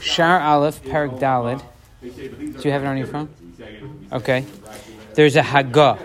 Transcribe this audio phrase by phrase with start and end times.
[0.00, 1.62] Shar Aleph, Parak Dalid.
[2.00, 3.28] Do you have it on your phone?
[4.10, 4.44] Okay.
[5.14, 5.98] There's a Haggah.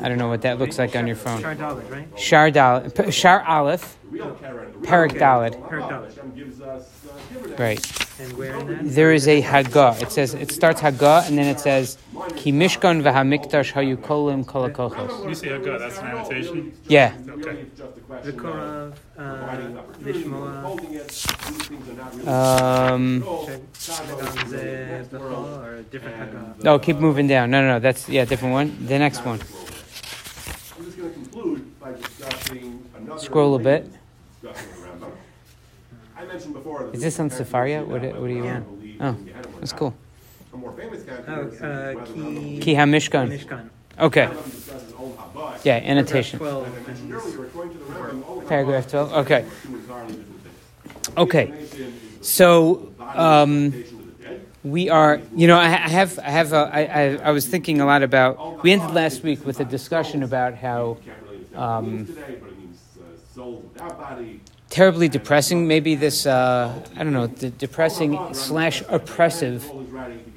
[0.00, 1.40] I don't know what that looks like on your phone.
[1.40, 2.18] Shar Dalit, right?
[2.18, 3.12] Shar Dalid.
[3.12, 5.54] Shar Aleph, Parak Dalid.
[5.60, 7.58] Dalit.
[7.58, 7.80] Right.
[8.20, 8.84] And where in that?
[8.84, 10.02] There is a Haggah.
[10.02, 11.98] It says it starts Haggah and then it says
[12.36, 15.28] Ki Mishkan v'Hamikdash hayu kolim kol hakochos.
[15.28, 16.72] You say a good, that's an annotation?
[16.88, 17.14] Yeah.
[17.28, 17.66] Okay.
[18.22, 19.22] The Korah, uh,
[22.28, 23.22] Um.
[23.22, 27.50] Shagam Ze Bechol, or a different No, keep moving down.
[27.50, 27.78] No, no, no.
[27.78, 28.86] That's yeah, different one.
[28.86, 29.40] The next one.
[29.40, 33.90] I'm just going to conclude by discussing another Scroll a bit.
[34.42, 35.10] discussion of the Rambam.
[36.16, 37.84] I mentioned before that Is this on Sefaria?
[37.86, 38.56] What, what are you Yeah.
[38.56, 38.96] on?
[39.00, 39.16] Oh,
[39.60, 39.94] that's cool.
[40.52, 41.32] A more famous Oh,
[41.66, 43.28] uh, Ki Ki HaMishkan.
[43.30, 43.68] Mishkan.
[43.98, 44.26] Okay.
[44.26, 45.64] Rambam discusses Ol Habad.
[45.64, 46.38] Yeah, annotation.
[46.38, 46.66] Twelve.
[46.66, 49.12] As I mentioned earlier, according to the Rambam, Ol Habad Paragraph 12.
[49.12, 49.34] Okay.
[49.34, 51.18] are two entirely different things.
[51.18, 51.44] Okay.
[51.46, 54.46] The explanation is the So, um, representation of the dead.
[54.64, 57.80] we are, you know, I I have, I have, a, I, I, I was thinking
[57.80, 58.62] a lot about.
[58.62, 62.47] We ended last week with a discussion about how Can't really understand um,
[64.70, 69.70] terribly depressing, maybe this, uh, I don't know, the depressing slash oppressive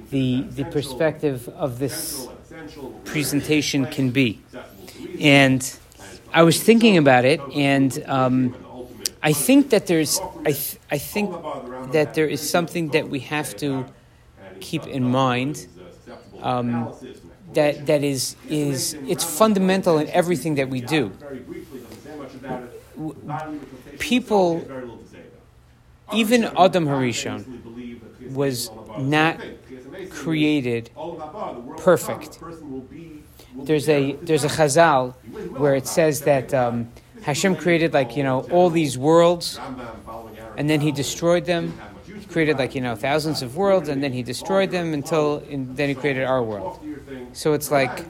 [0.10, 2.28] the the perspective of this
[3.06, 4.42] presentation can be.
[5.20, 5.62] And
[6.34, 8.56] I was thinking about it, and um,
[9.24, 11.32] I think that there's, I, th- I think
[11.92, 13.86] that there is something that we have to
[14.60, 15.68] keep in mind.
[16.42, 16.94] Um,
[17.54, 21.12] that that is is it's fundamental in everything that we do.
[24.00, 24.62] People-
[26.14, 27.40] Even Adam Harishon
[28.34, 29.40] was not
[30.10, 30.90] created
[31.78, 32.40] perfect.
[33.56, 35.14] There's a there's a Chazal
[35.58, 36.90] where it says that um,
[37.24, 39.60] Hashem created like you know all these worlds,
[40.58, 41.74] and then He destroyed them.
[42.06, 45.90] He created like you know thousands of worlds, and then He destroyed them until then
[45.90, 46.80] He created our world.
[47.34, 48.06] So it's like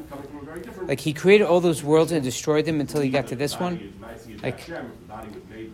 [0.87, 3.93] like He created all those worlds and destroyed them until He got to this one.
[4.43, 4.61] Like,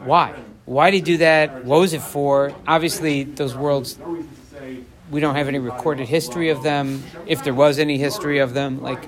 [0.03, 0.33] Why?
[0.65, 1.63] Why did He do that?
[1.63, 2.53] What was it for?
[2.67, 3.97] Obviously, those worlds
[5.09, 7.03] we don't have any recorded history of them.
[7.25, 9.03] If there was any history of them, like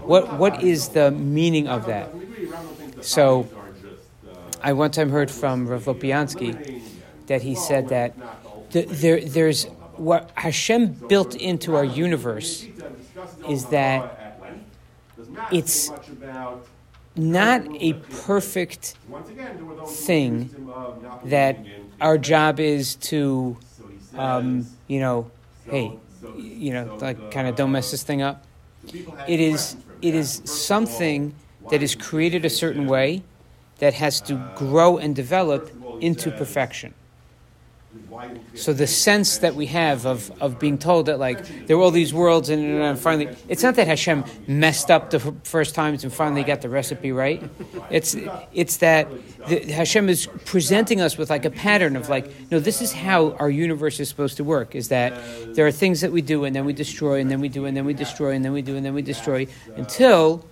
[0.00, 2.10] what what is the meaning of that?
[3.02, 3.48] So,
[4.62, 6.82] I one time heard from Rav Lopiansky
[7.26, 8.14] that he said that
[8.70, 9.64] th- there there's
[9.96, 12.66] what Hashem built into our universe
[13.48, 14.38] is that
[15.50, 15.90] it's
[17.16, 18.94] not a perfect
[19.84, 20.50] thing
[21.24, 21.64] that
[22.00, 23.56] our job is to
[24.16, 25.30] um, you know
[25.68, 25.96] hey
[26.34, 28.44] you know like kind of don't mess this thing up.
[29.26, 31.34] It is it is something
[31.68, 33.22] that is created a certain way
[33.78, 36.94] that has to grow and develop into perfection
[38.54, 41.90] so the sense that we have of, of being told that like there were all
[41.90, 46.12] these worlds and, and finally it's not that Hashem messed up the first times and
[46.12, 47.42] finally got the recipe right.
[47.90, 48.14] It's
[48.52, 49.08] it's that
[49.48, 53.32] the, Hashem is presenting us with like a pattern of like no this is how
[53.32, 55.12] our universe is supposed to work is that
[55.54, 57.76] there are things that we do and then we destroy and then we do and
[57.76, 60.44] then we destroy and then we do and then we destroy until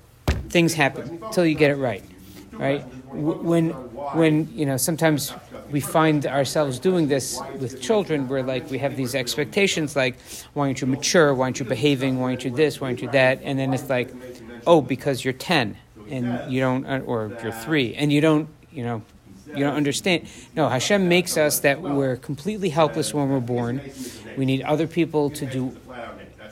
[0.49, 2.03] things happen until you get it right
[2.61, 2.83] right?
[3.13, 5.33] When when you know sometimes
[5.71, 10.17] we find ourselves doing this with children where like we have these expectations like
[10.55, 11.35] why aren't you mature?
[11.35, 12.21] Why aren't you behaving?
[12.21, 12.81] Why aren't you this?
[12.81, 13.41] Why aren't you that?
[13.43, 14.11] And then it's like
[14.67, 15.77] oh because you're 10
[16.09, 19.03] and you don't uh, or you're 3 and you don't you know
[19.47, 20.29] you don't understand.
[20.55, 23.81] No hashem makes us that we're completely helpless when we're born.
[24.37, 25.77] We need other people to do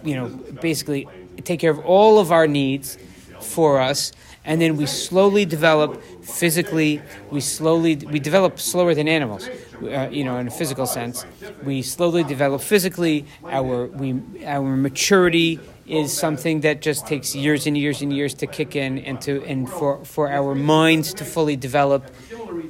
[0.05, 0.29] you know
[0.61, 1.09] basically
[1.45, 2.99] take care of all of our needs
[3.43, 4.13] for us
[4.45, 9.49] and then we slowly develop physically we slowly we develop slower than animals
[9.83, 11.25] uh, you know in a physical sense.
[11.63, 17.77] We slowly develop physically our we our maturity is something that just takes years and
[17.79, 21.57] years and years to kick in and to and for for our minds to fully
[21.57, 22.11] develop.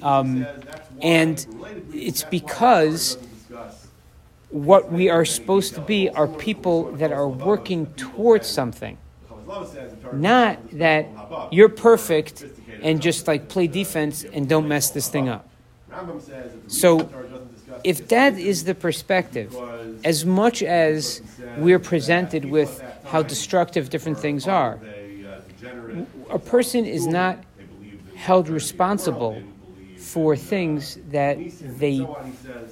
[0.03, 0.47] Um,
[1.01, 1.47] and
[1.93, 3.19] it's because
[4.51, 8.99] what we are supposed to be are people that are working towards something
[10.13, 11.09] not that
[11.51, 12.45] you're perfect
[12.83, 15.49] and just like play defense and don't mess this thing up.
[16.69, 17.11] So,
[17.85, 19.57] if that is the perspective,
[20.05, 21.23] as much as
[21.57, 24.79] we're presented with how destructive different things are,
[26.31, 27.43] a person is not
[28.15, 29.43] held responsible
[29.97, 31.39] for things that
[31.79, 32.07] they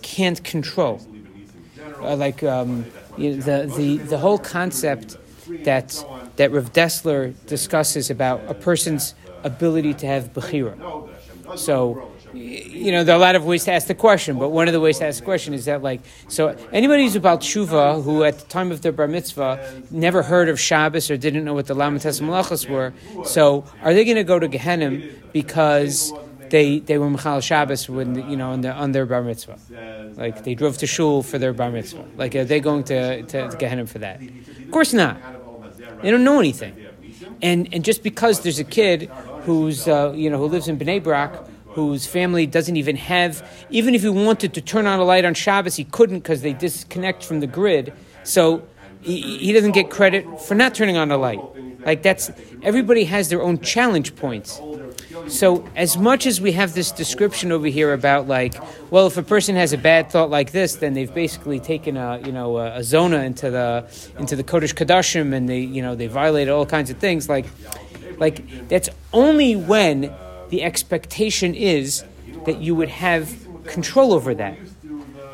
[0.02, 1.00] can't control.
[2.00, 2.84] Uh, like um,
[3.16, 5.16] you know, the, the, the whole concept
[5.64, 6.04] that,
[6.36, 9.14] that Rav Dessler discusses about a person's
[9.44, 11.08] ability to have Bechira.
[11.56, 14.66] So, you know, there are a lot of ways to ask the question, but one
[14.66, 18.02] of the ways to ask the question is that, like, so anybody who's about tshuva
[18.02, 21.54] who at the time of their bar mitzvah never heard of Shabbos or didn't know
[21.54, 22.92] what the Lamates Malachas were,
[23.24, 25.00] so are they going to go to Gehenna
[25.32, 26.12] because
[26.50, 29.58] they they were Michal Shabbos when you know on their on their bar mitzvah,
[30.16, 33.48] like they drove to shul for their bar mitzvah, like are they going to to,
[33.48, 34.20] to for that?
[34.20, 35.16] Of course not.
[36.02, 36.74] They don't know anything,
[37.42, 39.10] and and just because there's a kid
[39.42, 41.32] who's uh, you know who lives in Bnei Brak
[41.76, 45.34] whose family doesn't even have, even if he wanted to turn on a light on
[45.34, 47.92] Shabbos, he couldn't because they disconnect from the grid.
[48.22, 48.66] So
[49.02, 51.38] he, he doesn't get credit for not turning on a light.
[51.84, 52.30] Like that's
[52.62, 54.58] everybody has their own challenge points.
[55.28, 58.54] So as much as we have this description over here about like,
[58.90, 62.18] well, if a person has a bad thought like this, then they've basically taken a
[62.24, 65.94] you know a, a zona into the into the Kodesh Kadashim and they you know
[65.94, 67.28] they violated all kinds of things.
[67.28, 67.46] Like
[68.18, 70.14] like that's only when
[70.50, 72.04] the expectation is
[72.44, 73.34] that you would have
[73.64, 74.56] control over that.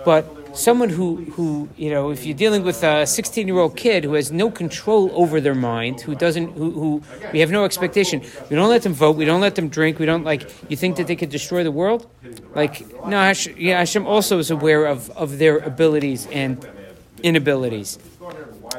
[0.05, 4.05] But someone who, who you know, if you're dealing with a 16 year old kid
[4.05, 7.03] who has no control over their mind, who doesn't, who, who
[7.33, 10.07] we have no expectation, we don't let them vote, we don't let them drink, we
[10.07, 12.07] don't like, you think that they could destroy the world?
[12.55, 16.65] Like, no, Hashem, yeah, Hashem also is aware of, of their abilities and
[17.23, 17.99] inabilities.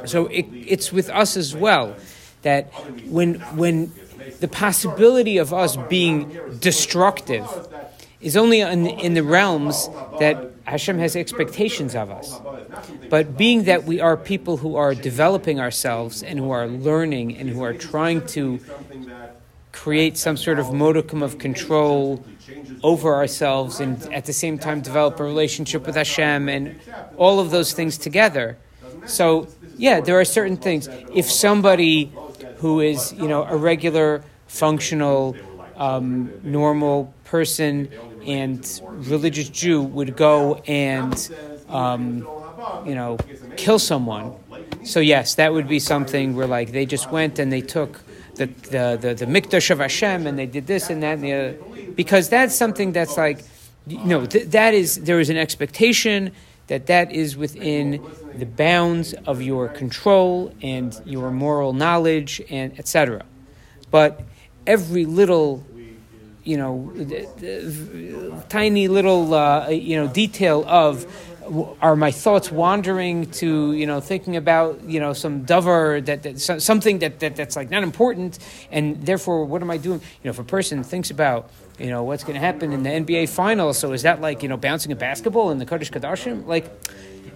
[0.06, 1.96] So it, it's with us as well
[2.42, 2.66] that
[3.06, 3.92] when, when
[4.40, 7.48] the possibility of us being destructive
[8.22, 12.40] is only in, in, the realms that Hashem has expectations of us.
[13.10, 17.50] But being that we are people who are developing ourselves and who are learning and
[17.50, 18.60] who are trying to
[19.72, 22.24] create some sort of modicum of control
[22.84, 26.80] over ourselves and at the same time develop a relationship with Hashem and
[27.18, 28.58] all of those things together.
[29.06, 30.88] So, yeah, there are certain things.
[31.14, 32.12] If somebody
[32.58, 35.36] who is, you know, a regular, functional,
[35.76, 37.90] um, normal person
[38.26, 41.14] and religious Jew would go and,
[41.70, 42.28] um,
[42.86, 43.18] you know,
[43.56, 44.34] kill someone.
[44.84, 48.02] So yes, that would be something where like they just went and they took
[48.36, 51.34] the the the, the mikdash of Hashem and they did this and that and the
[51.34, 51.58] other,
[51.96, 53.44] because that's something that's like,
[53.88, 56.32] you know, th- that is there is an expectation
[56.68, 58.02] that that is within
[58.36, 63.24] the bounds of your control and your moral knowledge and etc.
[63.92, 64.22] But
[64.66, 65.64] every little,
[66.44, 66.92] you know,
[68.50, 71.06] tiny little, uh, you know, detail of
[71.82, 76.40] are my thoughts wandering to you know thinking about you know some dover that, that
[76.40, 78.40] something that, that that's like not important
[78.72, 80.00] and therefore what am I doing?
[80.00, 81.50] You know if a person thinks about
[81.80, 84.50] you know what's going to happen in the NBA finals so is that like you
[84.50, 86.66] know bouncing a basketball in the Kodesh Kadashim like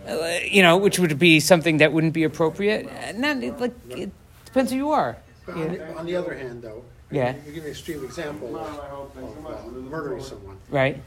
[0.08, 2.88] uh, you know which would be something that wouldn't be appropriate?
[3.18, 4.12] Not like it
[4.46, 5.18] depends who you are.
[5.48, 7.36] On, the, on the other hand though yeah.
[7.46, 10.58] You give an extreme example of, uh, murdering someone.
[10.70, 11.02] Right.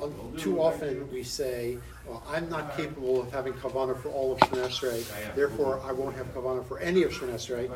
[0.00, 0.38] Okay.
[0.38, 5.34] Too often we say, well, I'm not capable of having kavana for all of Shemon
[5.34, 7.70] therefore I won't have kavana for any of Shemon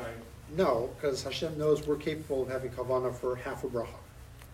[0.56, 3.88] No, because Hashem knows we're capable of having kavana for half a bracha.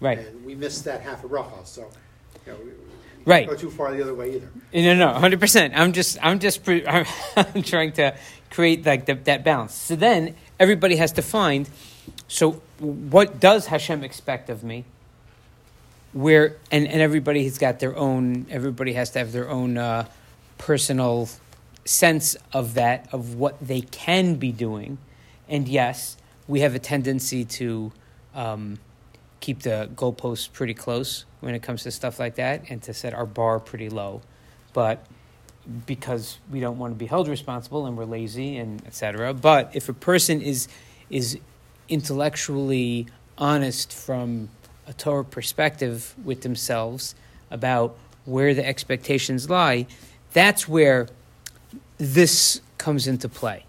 [0.00, 0.18] Right.
[0.18, 1.88] And we missed that half a bracha, so
[2.46, 2.58] you know,
[3.24, 3.48] right.
[3.48, 4.48] go too far the other way either.
[4.74, 5.72] No, no, hundred percent.
[5.76, 7.06] I'm just, I'm just, I'm,
[7.36, 8.14] I'm trying to
[8.50, 9.74] create like the, that balance.
[9.74, 11.68] So then everybody has to find
[12.32, 14.86] so, what does Hashem expect of me?
[16.14, 18.46] Where and, and everybody has got their own.
[18.48, 20.08] Everybody has to have their own uh,
[20.56, 21.28] personal
[21.84, 24.96] sense of that of what they can be doing,
[25.46, 26.16] and yes,
[26.48, 27.92] we have a tendency to
[28.34, 28.78] um,
[29.40, 33.12] keep the goalposts pretty close when it comes to stuff like that, and to set
[33.12, 34.22] our bar pretty low,
[34.72, 35.04] but
[35.84, 39.34] because we don't want to be held responsible and we're lazy and etc.
[39.34, 40.66] But if a person is
[41.10, 41.38] is
[41.88, 43.06] intellectually
[43.38, 44.48] honest from
[44.86, 47.14] a Torah perspective with themselves
[47.50, 49.86] about where the expectations lie,
[50.32, 51.08] that's where
[51.98, 53.64] this comes into play.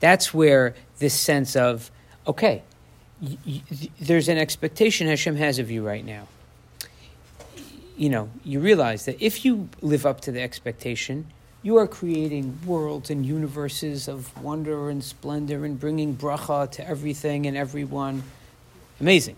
[0.00, 1.90] That's where this sense of,
[2.26, 2.62] okay,
[3.20, 3.62] y- y-
[4.00, 6.26] there's an expectation Hashem has of you right now.
[7.96, 11.26] You know, you realize that if you live up to the expectation,
[11.62, 17.46] you are creating worlds and universes of wonder and splendor and bringing bracha to everything
[17.46, 18.24] and everyone.
[19.00, 19.36] Amazing.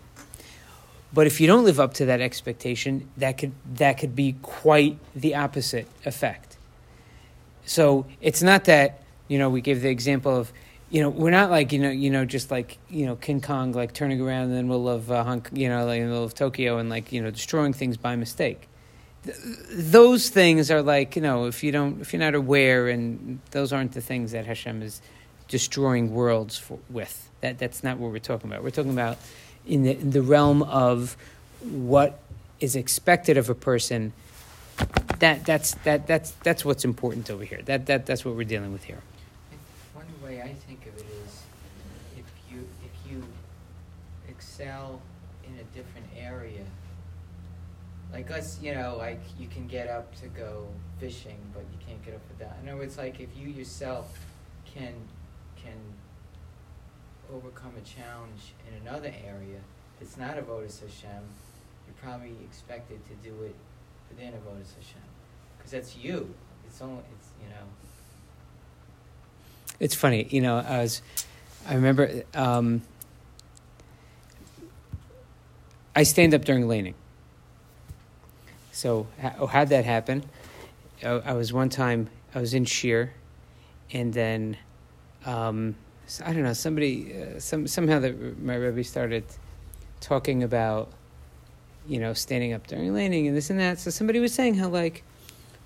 [1.13, 4.99] But if you don't live up to that expectation, that could, that could be quite
[5.15, 6.57] the opposite effect.
[7.67, 10.53] So it's not that, you know, we give the example of,
[10.91, 13.73] you know, we're not like, you know, you know, just like, you know, King Kong,
[13.73, 16.25] like turning around in the middle of, uh, Hong, you know, like in the middle
[16.25, 18.69] of Tokyo and like, you know, destroying things by mistake
[19.71, 23.73] those things are like you know if you don't if you're not aware and those
[23.73, 25.01] aren't the things that Hashem is
[25.49, 29.19] destroying worlds for, with that that's not what we're talking about we're talking about
[29.67, 31.17] in the in the realm of
[31.61, 32.21] what
[32.61, 34.13] is expected of a person.
[35.19, 37.61] That that's that that's that's what's important over here.
[37.65, 39.01] That that that's what we're dealing with here.
[39.93, 41.43] One way I think of it is
[42.17, 43.23] if you if you
[44.29, 45.01] excel
[45.45, 46.65] in a different area,
[48.15, 50.69] like us, you know, like you can get up to go
[51.01, 52.57] fishing, but you can't get up for that.
[52.63, 54.17] In other words, like if you yourself
[54.65, 54.95] can
[55.57, 55.79] can
[57.33, 59.59] overcome a challenge in another area
[59.99, 61.25] that's not a Avodas Hashem,
[61.87, 63.57] you're probably expected to do it
[64.09, 65.03] within a Avodas Hashem,
[65.59, 66.33] because that's you.
[66.69, 67.67] It's only it's you know.
[69.81, 70.59] It's funny, you know.
[70.59, 71.03] I was,
[71.67, 72.83] I remember, um,
[75.97, 76.95] I stand up during laning.
[78.75, 80.25] So how how'd that happen?
[81.03, 83.11] I, I was one time I was in shiur,
[83.93, 84.57] and then
[85.25, 85.77] um,
[86.25, 88.01] I don't know somebody uh, some somehow
[88.43, 89.25] my rebbe started
[90.01, 90.91] talking about
[91.87, 93.79] you know standing up during laning and this and that.
[93.79, 95.05] So somebody was saying how like,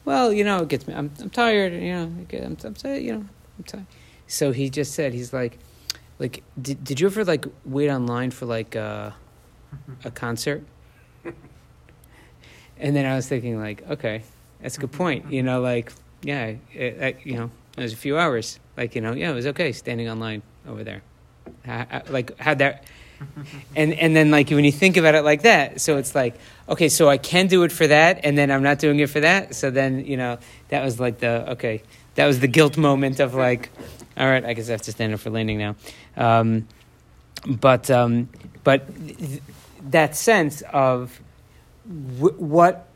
[0.04, 0.92] well, you know, it gets me.
[0.92, 1.72] I'm I'm tired.
[1.72, 3.02] You know, I I'm I'm tired.
[3.02, 3.86] You know, I'm tired.
[4.26, 5.58] So he just said he's like,
[6.18, 9.12] like did did you ever like wait online for like uh,
[10.04, 10.62] a concert?
[12.80, 14.22] And then I was thinking, like, okay,
[14.60, 15.30] that's a good point.
[15.32, 15.92] You know, like,
[16.22, 18.58] yeah, it, you know, it was a few hours.
[18.76, 21.02] Like, you know, yeah, it was okay standing online over there.
[21.66, 22.84] Ha- ha- Like, had that,
[23.76, 26.36] and and then like when you think about it like that, so it's like,
[26.68, 29.20] okay, so I can do it for that, and then I'm not doing it for
[29.20, 29.54] that.
[29.56, 31.82] So then, you know, that was like the okay,
[32.14, 33.70] that was the guilt moment of like,
[34.16, 35.74] all right, I guess I have to stand up for laning now.
[36.16, 36.68] Um,
[37.46, 38.28] but um,
[38.62, 38.86] but
[39.18, 39.42] th-
[39.90, 41.20] that sense of
[41.88, 42.88] what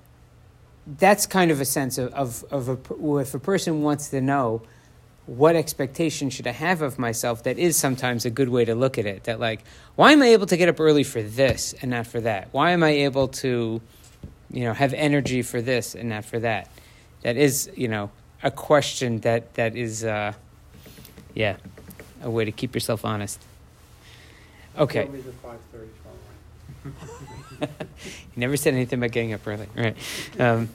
[0.99, 4.62] that's kind of a sense of, of, of a, if a person wants to know
[5.26, 8.99] what expectation should I have of myself, that is sometimes a good way to look
[8.99, 9.25] at it.
[9.25, 9.62] That, like,
[9.94, 12.49] why am I able to get up early for this and not for that?
[12.50, 13.80] Why am I able to,
[14.50, 16.68] you know, have energy for this and not for that?
[17.22, 18.11] That is, you know,
[18.42, 20.32] a question that, that is, uh,
[21.34, 21.56] yeah,
[22.22, 23.40] a way to keep yourself honest.
[24.76, 25.08] Okay.
[28.33, 28.37] Tell me the 5:30 tomorrow morning.
[28.37, 29.97] You never said anything about getting up early, right?
[30.41, 30.69] Um,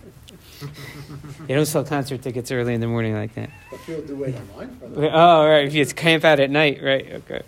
[1.48, 3.50] you don't sell concert tickets early in the morning like that.
[3.70, 5.14] But people do wait online for Oh, them.
[5.14, 5.66] all right.
[5.68, 7.06] If you camp out at night, right?
[7.14, 7.42] Okay.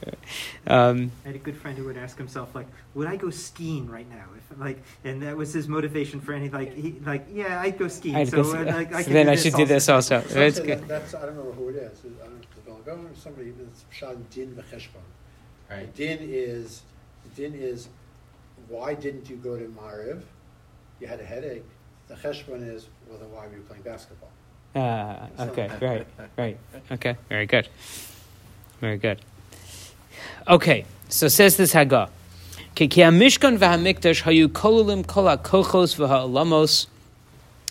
[0.67, 3.89] Um, I had a good friend who would ask himself, like, would I go skiing
[3.89, 4.25] right now?
[4.37, 7.87] If like, and that was his motivation for any like, he like, yeah, I'd go
[7.87, 8.15] skiing.
[8.15, 10.19] I'd so go see- uh, like, I so then I this should do this also.
[10.21, 10.87] Something That's that- good.
[10.87, 11.99] That's, I don't remember who it is.
[11.99, 15.01] I don't know if it's Bill or somebody that's shot din v'cheshbon.
[15.69, 15.95] Right.
[15.95, 16.81] Din is,
[17.35, 17.89] din is,
[18.69, 20.21] why didn't you go to Mariv?
[20.99, 21.65] You had a headache.
[22.07, 24.29] The cheshbon is, well, then why were you playing basketball?
[24.75, 25.69] Ah, okay.
[25.81, 26.07] Right.
[26.37, 26.57] Right.
[26.91, 27.15] Okay.
[27.27, 27.67] Very good.
[28.79, 29.19] Very good.
[30.47, 30.85] Okay.
[31.09, 32.09] So says this Haggah.
[32.75, 36.87] Ki ki hamishkan v'hamikdash hayu kolulim kol hakochos v'ha'olamos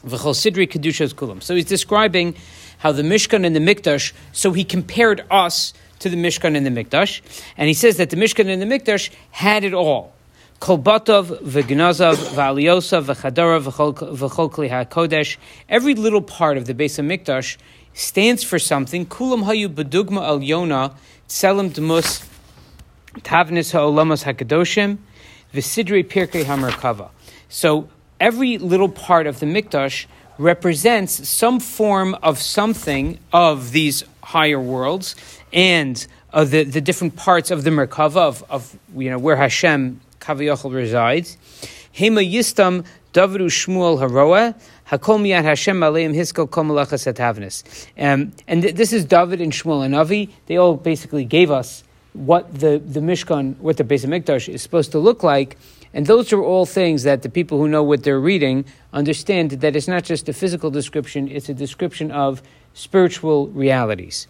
[0.04, 1.40] v'chol sidri kedushas kulam.
[1.42, 2.34] So he's describing
[2.78, 4.12] how the Mishkan and the Mikdash.
[4.32, 7.20] So he compared us to the Mishkan and the Mikdash,
[7.56, 10.12] and he says that the Mishkan and the Mikdash had it all.
[10.60, 15.36] Kolbatov, v'gnazav, v'aliosav, v'chadara, v'chol v'chol kli ha'kodesh.
[15.68, 17.56] Every little part of the Beis Hamikdash
[17.94, 19.06] stands for something.
[19.06, 20.94] Kulam hayu bedugma al yona,
[21.28, 22.26] tselem dmus,
[23.20, 24.98] tavnis ha'olamos hakadoshim,
[25.54, 27.10] v'sidri pirkei hamerkava.
[27.48, 27.88] So
[28.18, 30.06] every little part of the Mikdash
[30.38, 35.14] represents some form of something of these higher worlds
[35.52, 40.00] and of the, the different parts of the Merkava of, of you know where Hashem
[40.28, 41.38] Kaviyachal resides.
[41.94, 44.54] Hema Yistam Davru Shmuel Haroa
[44.88, 47.64] Hakol Miyat Hashem Aleim Hiskel Kol Malachas Atavnis.
[47.99, 50.28] Um, and th- this is David and Shmuel and Avi.
[50.44, 51.82] They all basically gave us
[52.12, 55.56] what the, the Mishkan, what the Beis Hamikdash is supposed to look like.
[55.94, 59.75] And those are all things that the people who know what they're reading understand that
[59.75, 62.42] it's not just a physical description, it's a description of
[62.75, 64.28] spiritual realities.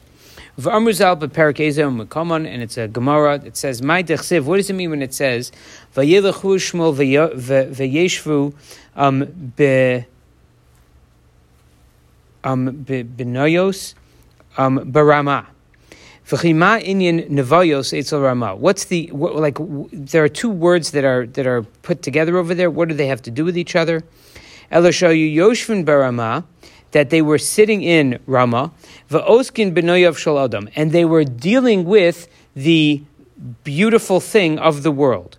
[0.59, 3.41] V'amruzal beperak Ezem Mekomon, and it's a Gemara.
[3.45, 5.53] It says, "My dechsiv." What does it mean when it says,
[5.95, 8.53] "Vayilachu Shmuel v'yeshvu
[8.97, 10.05] um, be
[12.43, 13.95] um, benoyos
[14.57, 15.47] um, barama."
[16.27, 18.57] V'chima inyan nevayos etzel rama.
[18.57, 19.55] What's the what, like?
[19.55, 22.69] w- There are two words that are that are put together over there.
[22.69, 24.03] What do they have to do with each other?
[24.73, 26.45] Elishayu yoshvin barama,
[26.93, 28.73] that they were sitting in Rama,
[29.11, 33.03] va'oskin benoyav shel adam, and they were dealing with the
[33.65, 35.39] beautiful thing of the world.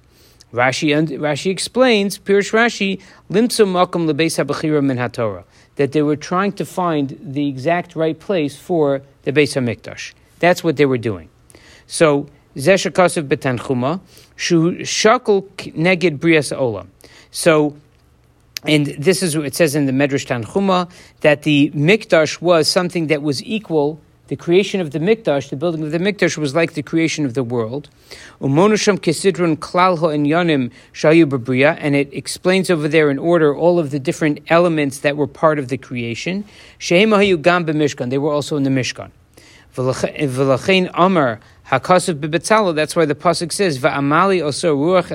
[0.53, 0.89] Rashi
[1.19, 5.43] Rashi explains, Pirish Rashi, limtzu makom lebeis habachira min haTorah,
[5.75, 10.13] that they were trying to find the exact right place for the Beis Hamikdash.
[10.39, 11.29] That's what they were doing.
[11.85, 14.01] So Zeshakasav betanchuma,
[14.35, 16.87] shu shakul neged brias olam.
[17.31, 17.75] So,
[18.65, 20.89] and this is what it says in the Medrash Tanchuma
[21.21, 24.01] that the Mikdash was something that was equal.
[24.27, 27.33] The creation of the Mikdash, the building of the Mikdash, was like the creation of
[27.33, 27.89] the world.
[28.41, 30.71] And yanim
[31.81, 35.57] and it explains over there in order all of the different elements that were part
[35.57, 36.45] of the creation.
[36.79, 39.09] They were also in the Mishkan.
[39.75, 40.03] That's
[42.95, 45.11] why the pasuk says ruach.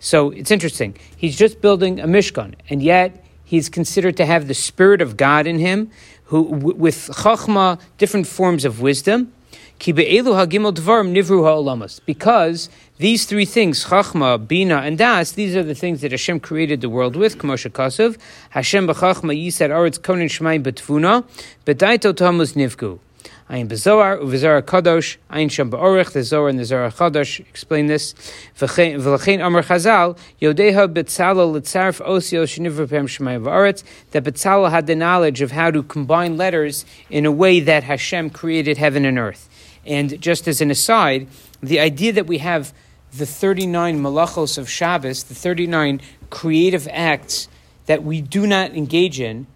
[0.00, 0.96] So it's interesting.
[1.14, 5.46] He's just building a Mishkan, and yet he's considered to have the Spirit of God
[5.46, 5.90] in him,
[6.24, 9.32] who with Chachma, different forms of wisdom.
[9.78, 9.94] Because
[12.98, 16.88] these three things, Chachma, Bina, and Das, these are the things that Hashem created the
[16.88, 18.18] world with, Kmosha Kasav.
[18.50, 21.24] Hashem b'chachma yisad aretz konin shmai betvuna,
[21.64, 22.98] bedaito tamus nivgu.
[23.50, 28.14] Ayin bezoar, uvezoar kadosh, ayin sham ba'orech, the Zohar and the Zohar Kadosh explain this.
[28.56, 34.94] V'lechein Amar Chazal, yodeha betzalo litzarf osio shenivra pem shemay v'aretz, that Betzalel had the
[34.94, 39.48] knowledge of how to combine letters in a way that Hashem created heaven and earth.
[39.84, 41.26] And just as an aside,
[41.60, 42.72] the idea that we have
[43.12, 47.48] the 39 malachos of Shabbos, the 39 creative acts
[47.86, 49.48] that we do not engage in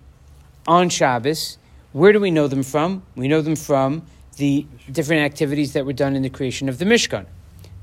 [0.67, 1.59] on Shabbos,
[1.95, 3.05] where do we know them from?
[3.15, 4.03] We know them from
[4.37, 7.25] the different activities that were done in the creation of the Mishkan.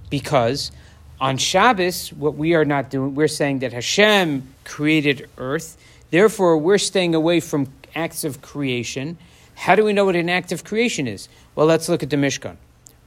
[0.09, 0.73] Because
[1.21, 5.77] on Shabbos, what we are not doing, we're saying that Hashem created earth.
[6.09, 9.17] Therefore, we're staying away from acts of creation.
[9.55, 11.29] How do we know what an act of creation is?
[11.55, 12.57] Well, let's look at the Mishkan.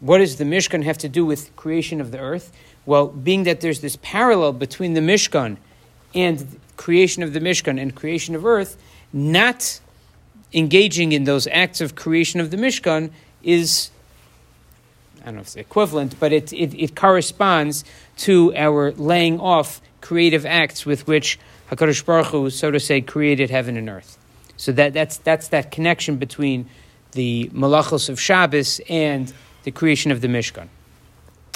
[0.01, 2.51] What does the Mishkan have to do with creation of the earth?
[2.87, 5.59] Well, being that there's this parallel between the Mishkan
[6.15, 8.79] and creation of the Mishkan and creation of earth,
[9.13, 9.81] not
[10.55, 13.11] engaging in those acts of creation of the Mishkan
[13.43, 13.91] is,
[15.23, 17.85] I don't know if it's equivalent, but it, it, it corresponds
[18.19, 21.39] to our laying off creative acts with which
[21.71, 24.17] HaKadosh Baruch Hu, so to say, created heaven and earth.
[24.57, 26.69] So that, that's, that's that connection between
[27.13, 29.33] the malachos of Shabbos and
[29.65, 30.69] the creation of the Mishkan.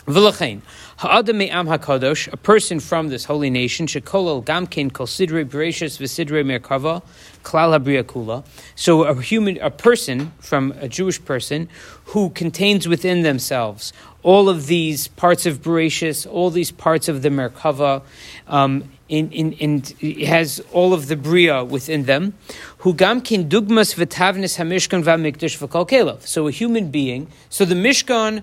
[0.08, 0.62] V'lachein,
[0.96, 6.42] ha'adam me'am hakadosh, a person from this holy nation, shekolol gamkin kol sidrei bereshis v'sidrei
[6.42, 7.02] merkava,
[7.44, 8.42] klal kula.
[8.74, 11.68] So a human, a person from a Jewish person
[12.06, 13.92] who contains within themselves
[14.22, 18.02] all of these parts of bereshis, all these parts of the merkava,
[18.46, 19.82] um, in, in, in,
[20.26, 22.34] has all of the bria within them.
[22.78, 27.28] Who gamkin dugmas v'tavnis hamishkan v'amikdash v'kol So a human being.
[27.48, 28.42] So the mishkan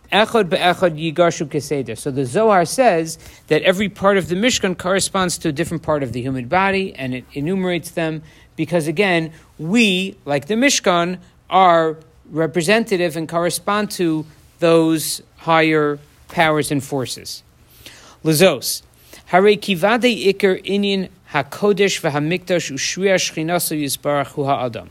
[0.11, 1.97] keseder.
[1.97, 6.03] So the Zohar says that every part of the Mishkan corresponds to a different part
[6.03, 8.21] of the human body, and it enumerates them
[8.55, 11.19] because again, we, like the Mishkan,
[11.49, 11.97] are
[12.29, 14.25] representative and correspond to
[14.59, 17.43] those higher powers and forces.
[18.23, 18.83] Lazos.
[19.25, 24.89] Hare ikar inyan hakodesh v'hamikdash ushriya shchinasu yisbarach hu ha'adam.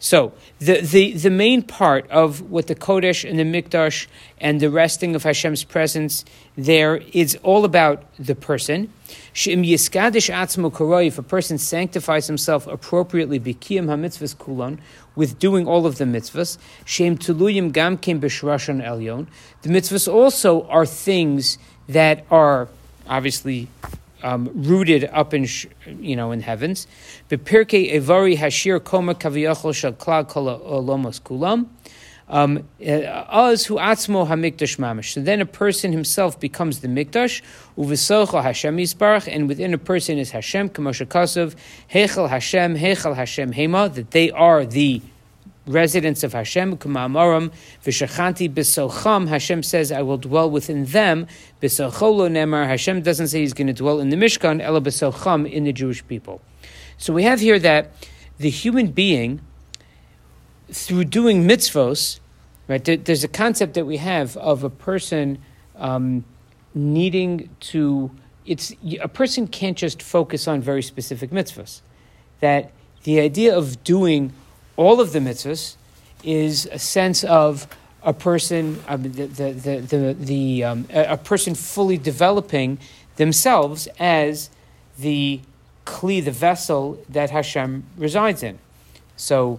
[0.00, 4.06] So the, the, the main part of what the Kodesh and the Mikdash
[4.40, 6.24] and the resting of Hashem's presence
[6.56, 8.92] there is all about the person.
[9.34, 14.78] If a person sanctifies himself appropriately, bikiyam hamitzvahs kulon,
[15.14, 19.26] with doing all of the mitzvahs, shem tuluyim gamkim b'shrashan elyon.
[19.62, 21.58] The mitzvahs also are things
[21.88, 22.68] that are
[23.08, 23.68] obviously
[24.22, 25.46] um, rooted up in
[26.00, 26.86] you know in heavens.
[27.30, 31.66] Evari hashir koma kaviyachol shal klal kol olomos kulam.
[32.30, 35.14] Um, Uz hu atzmo hamikdash mamish.
[35.14, 37.40] So then a person himself becomes the mikdash.
[37.78, 41.54] Uvisocho Hashem yisbarach, and within a person is Hashem kamosha kasav
[41.90, 45.00] hechel Hashem hechel Hashem hema that they are the
[45.68, 47.52] residents of Hashem, Kumamaram,
[47.84, 51.26] Vishachanti Bisocham, Hashem says, I will dwell within them.
[51.60, 55.64] Bisocholo Nemar, Hashem doesn't say he's going to dwell in the Mishkan, Ela Bisocham, in
[55.64, 56.40] the Jewish people.
[56.96, 57.92] So we have here that
[58.38, 59.40] the human being,
[60.70, 62.20] through doing mitzvos,
[62.66, 65.38] right, there's a concept that we have of a person
[65.76, 66.24] um,
[66.74, 68.10] needing to,
[68.46, 71.82] it's, a person can't just focus on very specific mitzvos.
[72.40, 72.72] That
[73.04, 74.32] the idea of doing
[74.78, 75.74] all of the mitzvahs
[76.22, 77.66] is a sense of
[78.04, 82.78] a person, the, the, the, the, um, a, person fully developing
[83.16, 84.50] themselves as
[84.98, 85.40] the
[85.84, 88.60] kli, the vessel that Hashem resides in.
[89.16, 89.58] So,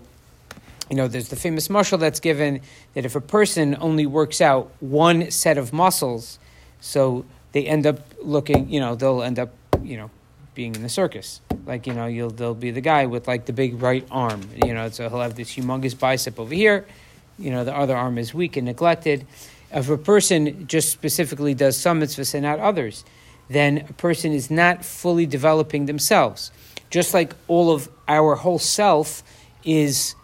[0.90, 2.62] you know, there's the famous mashal that's given
[2.94, 6.40] that if a person only works out one set of muscles,
[6.80, 9.54] so they end up looking, you know, they'll end up,
[9.84, 10.10] you know,
[10.56, 11.42] being in the circus.
[11.66, 14.42] Like, you know, you'll they'll be the guy with like the big right arm.
[14.66, 16.86] You know, so he'll have this humongous bicep over here.
[17.38, 19.26] You know, the other arm is weak and neglected.
[19.72, 23.06] If a person just specifically does some mitzvahs and not others,
[23.50, 26.52] then a person is not fully developing themselves.
[26.90, 29.24] Just like all of our whole self
[29.64, 30.16] is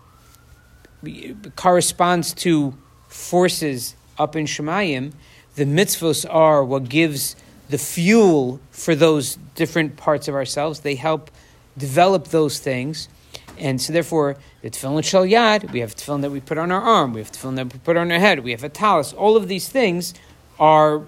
[1.55, 2.73] corresponds to
[3.07, 5.13] forces up in Shemayim,
[5.55, 7.35] the mitzvahs are what gives
[7.69, 10.81] the fuel for those different parts of ourselves.
[10.81, 11.31] They help
[11.77, 13.09] develop those things.
[13.57, 16.81] And so, therefore, the tefillin shel yad, we have tefillin that we put on our
[16.81, 19.13] arm, we have tefillin that we put on our head, we have a talus.
[19.13, 20.13] All of these things
[20.59, 21.03] are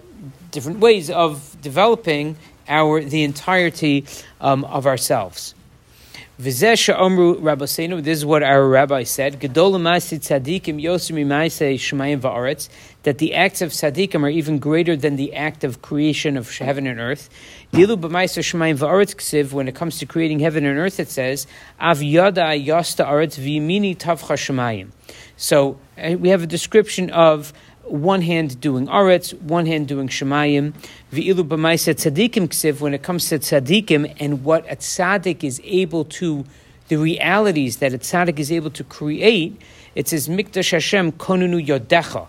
[0.51, 4.05] different ways of developing our the entirety
[4.41, 5.55] um, of ourselves.
[6.39, 9.39] This is what our rabbi said,
[13.07, 16.85] That the acts of tzaddikim are even greater than the act of creation of heaven
[16.85, 17.29] and earth.
[17.71, 21.47] Dilu B'maisei Shemayim Va'aretz Ksiv, when it comes to creating heaven and earth, it says,
[21.79, 24.89] Av Yada Yosta Aretz V'yimini Tavcha Shemayim.
[25.37, 27.53] So uh, we have a description of
[27.85, 30.73] one hand doing aretz, one hand doing shemayim.
[31.13, 36.03] V'ilu b'maisa tzadikim ksiv, when it comes to tzadikim and what a tzadik is able
[36.03, 36.43] to,
[36.89, 39.61] the realities that a tzadik is able to create,
[39.95, 42.27] it says, mikdash Hashem konunu yodecha.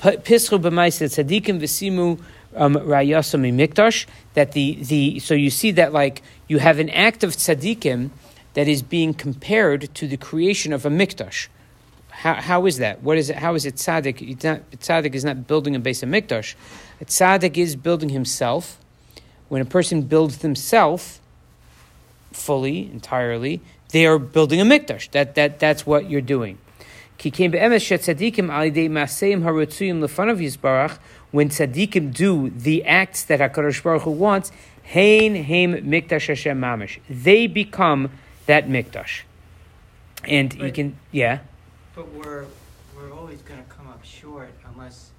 [0.00, 2.20] Pischu b'maisa tzadikim v'simu
[2.54, 7.32] um, rayasam that the, the, so you see that like, you have an act of
[7.32, 8.10] tzadikim
[8.54, 11.48] that is being compared to the creation of a mikdash.
[12.10, 13.02] How, how is that?
[13.02, 13.36] What is it?
[13.36, 14.28] How is it tzaddik?
[14.28, 16.56] It's not, tzaddik is not building a Beis Hamikdash.
[17.00, 18.80] A tzaddik is building himself.
[19.48, 21.20] When a person builds himself
[22.32, 25.10] fully, entirely, they are building a mikdash.
[25.12, 26.58] That, that, that's what you're doing.
[31.30, 34.52] When tzaddikim do the acts that Hakadosh Baruch Hu wants,
[34.84, 37.00] hein heim mikdash Hashem mamish.
[37.10, 38.10] They become
[38.46, 39.22] that mikdash,
[40.24, 41.40] and you can yeah.
[41.94, 42.46] But we're
[42.96, 45.10] we're always going to come up short unless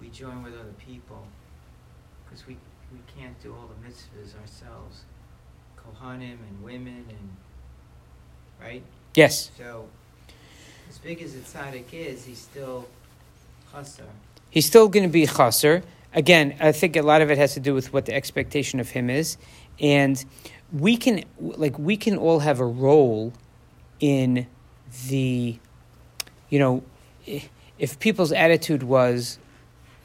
[0.00, 1.26] we join with other people,
[2.24, 2.56] because we
[2.90, 5.04] we can't do all the mitzvahs ourselves,
[5.78, 7.36] kohanim and women and
[8.60, 8.82] right.
[9.14, 9.50] Yes.
[9.58, 9.88] So
[11.04, 12.86] big as the tzaddik is, he's still
[13.72, 14.04] chaser.
[14.50, 15.82] He's still going to be chaser.
[16.12, 18.90] Again, I think a lot of it has to do with what the expectation of
[18.90, 19.36] him is,
[19.80, 20.24] and
[20.72, 23.32] we can like we can all have a role
[24.00, 24.46] in
[25.08, 25.58] the
[26.54, 26.84] you know,
[27.80, 29.38] if people's attitude was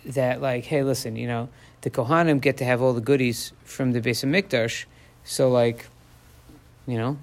[0.03, 1.47] that, like, hey, listen, you know,
[1.81, 4.85] the Kohanim get to have all the goodies from the Beis Hamikdash,
[5.23, 5.85] so, like,
[6.88, 7.19] you know,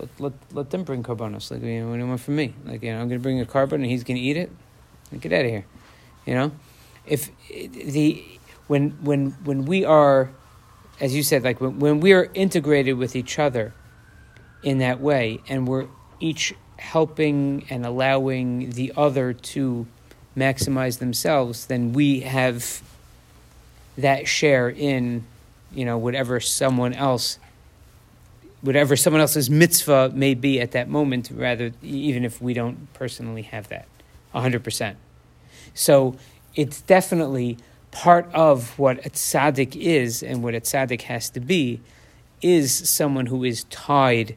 [0.00, 1.50] let, let, let them bring korbanos.
[1.50, 2.54] Like, you know, anyone from me?
[2.64, 4.50] Like, you know, I'm going to bring a korban and he's going to eat it.
[5.20, 5.66] Get out of here.
[6.26, 6.52] You know?
[7.06, 8.24] If the,
[8.66, 10.30] when, when, when we are,
[11.00, 13.72] as you said, like, when, when we are integrated with each other
[14.62, 15.86] in that way and we're
[16.20, 19.86] each helping and allowing the other to
[20.36, 22.82] maximize themselves, then we have
[23.98, 25.24] that share in,
[25.72, 27.38] you know, whatever someone else,
[28.62, 33.42] whatever someone else's mitzvah may be at that moment, rather, even if we don't personally
[33.42, 33.86] have that,
[34.34, 34.96] 100%.
[35.74, 36.16] So
[36.54, 37.58] it's definitely
[37.90, 41.80] part of what a tzaddik is and what a tzaddik has to be
[42.42, 44.36] is someone who is tied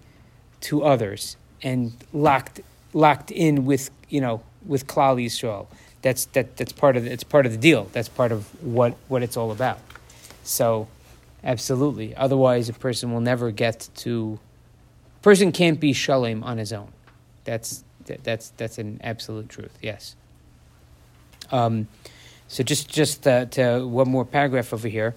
[0.62, 2.62] to others and locked
[2.94, 5.68] locked in with you know with Klal Yisrael.
[6.02, 7.90] That's that that's part of the, it's part of the deal.
[7.94, 9.80] That's part of what what it's all about.
[10.44, 10.88] So,
[11.44, 12.16] absolutely.
[12.16, 14.40] Otherwise, a person will never get to.
[15.18, 16.92] A person can't be shalom on his own.
[17.44, 19.78] That's that, that's that's an absolute truth.
[19.82, 20.16] Yes.
[21.52, 21.88] Um,
[22.48, 25.16] so just just uh, to one more paragraph over here.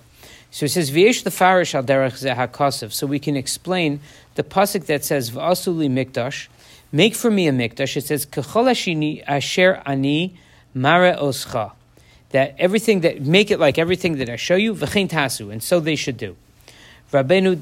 [0.50, 4.00] So it says v'yesh the farish al derech So we can explain
[4.36, 6.48] the pasuk that says v'asuli mikdash,
[6.92, 7.96] make for me a mikdash.
[7.96, 10.38] It says kechol asher ani
[10.72, 11.72] mare oscha.
[12.30, 15.80] That everything that make it like everything that I show you v'chein tasu, and so
[15.80, 16.36] they should do.
[17.12, 17.56] Rabbeinu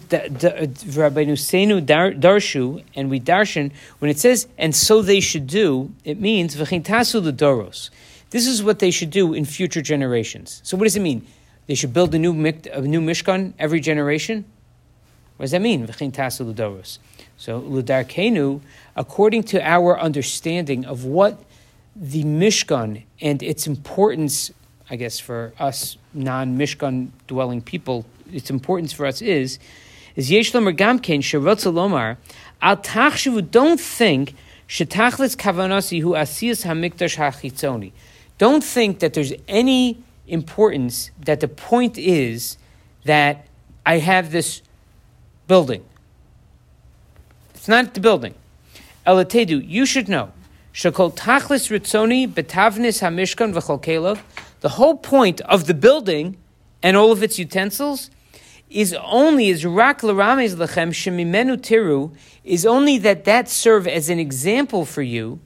[1.36, 6.56] Senu Darshu, and we darshan, when it says, and so they should do, it means,
[6.56, 7.90] V'chintasu Doros.
[8.30, 10.60] This is what they should do in future generations.
[10.64, 11.26] So what does it mean?
[11.66, 14.46] They should build a new, a new Mishkan every generation?
[15.36, 15.86] What does that mean?
[15.86, 16.98] Vakhintasu doros
[17.36, 18.60] so, Ludarkenu,
[18.96, 21.42] according to our understanding of what
[21.96, 24.52] the Mishkan and its importance,
[24.90, 29.58] I guess, for us non Mishkan dwelling people, its importance for us is,
[30.16, 31.20] is Yesh Lomar Gamken
[31.72, 32.16] Lomar,
[32.60, 34.34] Al Tachshavu, don't think
[34.68, 37.92] Shetachlis kavanasi hu asiyas hamikdash hachitzoni.
[38.38, 42.56] Don't think that there's any importance that the point is
[43.04, 43.46] that
[43.84, 44.62] I have this
[45.46, 45.84] building.
[47.54, 48.34] It's not the building.
[49.06, 50.32] Elatedu, you should know.
[50.74, 54.18] Shakol tachlis ritzoni betavnis hamishkan v'chol
[54.58, 56.36] The whole point of the building
[56.82, 58.10] and all of its utensils
[58.68, 64.18] is only is rak l'rames lechem shemimenu tiru is only that that serve as an
[64.18, 65.38] example for you.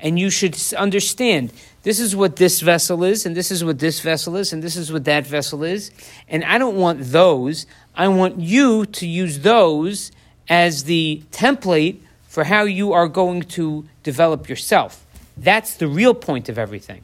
[0.00, 4.00] And you should understand this is what this vessel is, and this is what this
[4.00, 5.90] vessel is, and this is what that vessel is.
[6.26, 7.66] And I don't want those.
[7.94, 10.10] I want you to use those
[10.48, 12.00] as the template
[12.32, 15.04] for how you are going to develop yourself.
[15.36, 17.02] That's the real point of everything.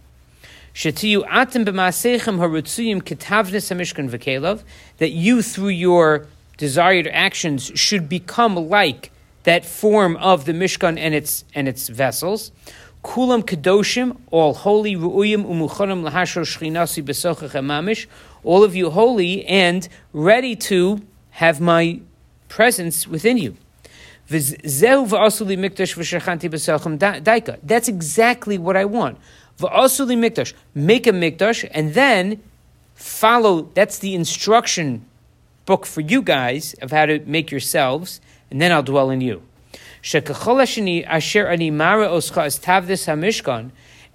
[0.73, 1.03] That
[5.11, 9.13] you, through your desired actions, should become like
[9.43, 12.51] that form of the Mishkan and its and its vessels.
[13.05, 13.43] Kulam
[14.31, 18.07] all holy, Ru'uyim Shchinasi Besochach
[18.45, 22.01] all of you holy and ready to have my
[22.49, 23.59] presence within you.
[24.29, 24.53] That's
[27.89, 29.19] exactly what I want.
[30.75, 32.43] Make a mikdash and then
[32.95, 33.63] follow.
[33.75, 35.07] That's the instruction
[35.65, 39.43] book for you guys of how to make yourselves, and then I'll dwell in you.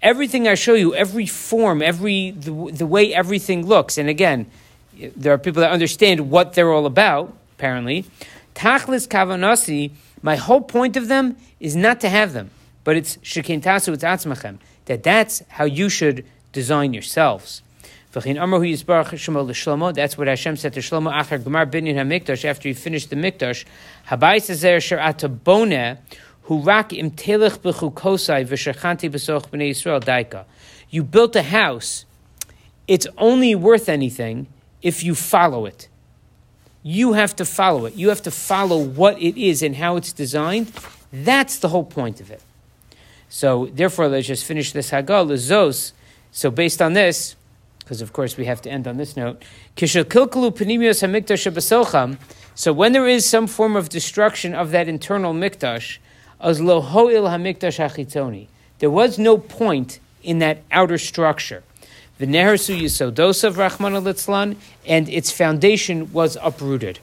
[0.02, 4.48] Everything I show you, every form, every the, the way everything looks, and again,
[5.16, 7.36] there are people that understand what they're all about.
[7.58, 8.06] Apparently,
[8.56, 9.92] tachlis kavanasi.
[10.24, 12.50] My whole point of them is not to have them,
[12.84, 14.58] but it's shekintasu it's atzmachem.
[14.86, 17.62] That that's how you should design yourselves.
[18.14, 18.56] That's what Hashem
[20.56, 23.66] said to Shlomo after Gemar Binyan HaMikdash, after he finished the Mikdash.
[24.08, 25.98] Habayis Azer Sher Atabone,
[26.44, 30.46] Hu Rak Im Telech B'chu Kosai V'Shechanti B'Soch B'nei Yisrael Daika.
[30.92, 32.06] You built a house,
[32.88, 34.46] it's only worth anything
[34.84, 35.88] if you follow it.
[36.84, 37.96] You have to follow it.
[37.96, 40.72] You have to follow what it is and how it's designed.
[41.12, 42.42] That's the whole point of it.
[43.30, 45.94] So, therefore, let's just finish this Hagal, Zos.
[46.32, 47.36] So, based on this,
[47.84, 49.44] because of course we have to end on this note.
[52.56, 55.98] So when there is some form of destruction of that internal mikdash,
[58.80, 61.64] there was no point in that outer structure.
[64.86, 67.00] And its foundation was uprooted.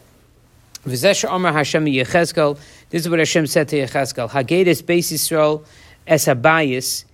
[0.85, 4.31] This is what Hashem said to Yechezkel.
[4.31, 5.65] Hagedis Beis Yisrael
[6.07, 7.05] es habayis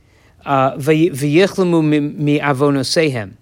[0.45, 3.33] uh, v'yichlemu mi avonosehem.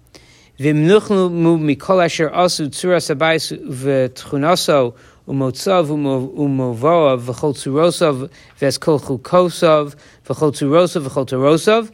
[0.59, 4.95] V'imnuchnu mikol asher asu tzuras abayis v'tchunaso
[5.27, 11.91] umotzav umovoav v'chol tzurosav v'eskol chukosav v'chol tzurosav v'chol tzurosav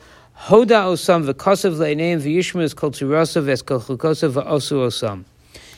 [0.48, 5.24] hoda osam v'kosav le'neim v'yishmu eskol tzurosav v'eskol chukosav v'osu osam.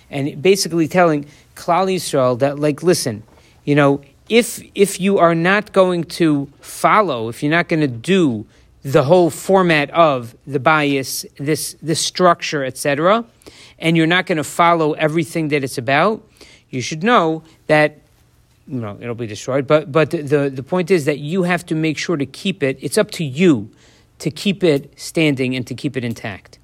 [0.09, 3.23] And basically telling Klal Yisrael that, like, listen,
[3.65, 7.87] you know, if if you are not going to follow, if you're not going to
[7.87, 8.45] do
[8.83, 13.25] the whole format of the bayis, this this structure, etc.,
[13.79, 16.23] and you're not going to follow everything that it's about,
[16.69, 17.99] you should know that
[18.67, 19.67] you know it'll be destroyed.
[19.67, 22.63] But but the, the, the point is that you have to make sure to keep
[22.63, 22.77] it.
[22.79, 23.69] It's up to you
[24.23, 26.57] to keep it standing and to keep it intact.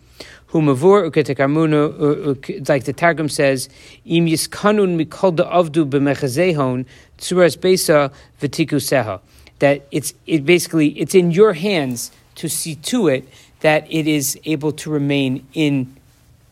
[0.51, 1.03] Humavur
[2.69, 3.69] like the Targum says,
[4.05, 6.85] im yiskanun mikol avdu b'mechazehon
[7.17, 9.21] tzuras besa
[9.59, 13.27] that it's it basically it's in your hands to see to it
[13.59, 15.93] that it is able to remain in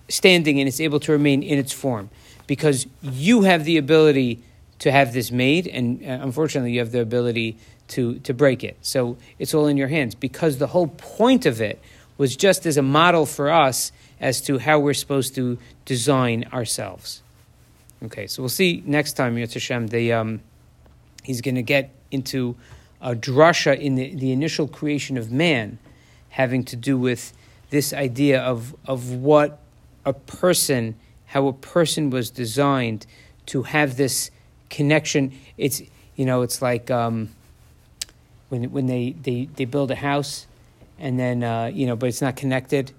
[0.10, 2.10] standing and it's able to remain in its form
[2.48, 4.44] because you have the ability
[4.80, 7.58] to have this made and uh, unfortunately you have the ability
[7.90, 8.78] to to break it.
[8.82, 10.16] So it's all in your hands.
[10.16, 11.80] Because the whole point of it
[12.18, 17.22] was just as a model for us as to how we're supposed to design ourselves.
[18.06, 20.42] Okay so we'll see next time Yitz Hashem the um,
[21.24, 22.56] he's going to get into
[23.02, 25.78] a drasha in the, the initial creation of man,
[26.30, 27.34] having to do with
[27.70, 29.60] this idea of, of what
[30.06, 30.96] a person,
[31.26, 33.06] how a person was designed
[33.46, 34.32] to have this
[34.70, 35.32] connection.
[35.58, 35.82] It's,
[36.16, 37.30] you know, it's like um,
[38.50, 40.48] when, when they, they, they build a house
[41.00, 42.92] and then, uh, you know, but it's not connected.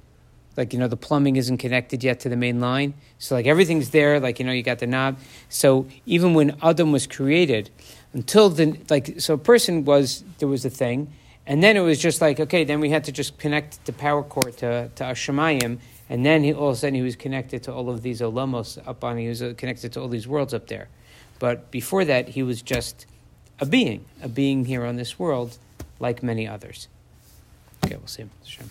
[0.57, 2.95] Like, you know, the plumbing isn't connected yet to the main line.
[3.19, 4.19] So, like, everything's there.
[4.19, 5.19] Like, you know, you got the knob.
[5.49, 7.71] So, even when Adam was created,
[8.13, 11.13] until the like so a person was there was a thing
[11.47, 14.23] and then it was just like okay then we had to just connect the power
[14.23, 15.79] cord to to Ashemayim
[16.11, 18.79] and then he, all of a sudden he was connected to all of these olamos
[18.87, 20.89] up on he was connected to all these worlds up there
[21.39, 23.07] but before that he was just
[23.61, 25.59] a being, a being here on this world,
[25.99, 26.89] like many others.
[27.85, 28.25] Okay, we'll see.
[28.45, 28.71] Hashem.